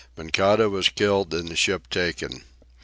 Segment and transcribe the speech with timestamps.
[0.17, 2.41] Moncada was killed, and the ship taken.